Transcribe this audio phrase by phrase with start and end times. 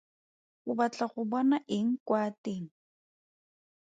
[0.69, 2.65] O batla go bona eng kwa teng.